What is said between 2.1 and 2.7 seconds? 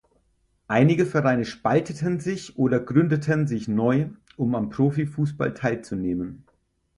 sich